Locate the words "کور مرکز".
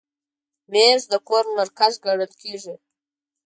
1.27-1.93